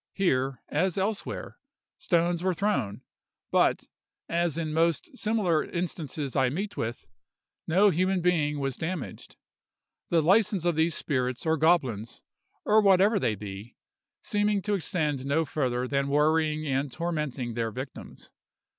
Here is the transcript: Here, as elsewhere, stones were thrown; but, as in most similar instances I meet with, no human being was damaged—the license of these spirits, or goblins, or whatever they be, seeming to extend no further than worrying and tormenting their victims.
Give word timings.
Here, 0.13 0.63
as 0.67 0.97
elsewhere, 0.97 1.59
stones 1.99 2.43
were 2.43 2.55
thrown; 2.55 3.03
but, 3.51 3.85
as 4.27 4.57
in 4.57 4.73
most 4.73 5.15
similar 5.15 5.63
instances 5.63 6.35
I 6.35 6.49
meet 6.49 6.75
with, 6.75 7.05
no 7.67 7.91
human 7.91 8.19
being 8.19 8.57
was 8.59 8.77
damaged—the 8.77 10.23
license 10.23 10.65
of 10.65 10.75
these 10.75 10.95
spirits, 10.95 11.45
or 11.45 11.55
goblins, 11.55 12.23
or 12.65 12.81
whatever 12.81 13.19
they 13.19 13.35
be, 13.35 13.75
seeming 14.23 14.63
to 14.63 14.73
extend 14.73 15.23
no 15.23 15.45
further 15.45 15.87
than 15.87 16.07
worrying 16.07 16.65
and 16.65 16.91
tormenting 16.91 17.53
their 17.53 17.69
victims. 17.69 18.31